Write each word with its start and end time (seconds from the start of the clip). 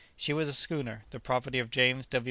She 0.15 0.33
was 0.33 0.47
a 0.47 0.53
schooner, 0.53 1.05
the 1.11 1.19
property 1.19 1.59
of 1.59 1.69
James 1.69 2.07
W. 2.07 2.19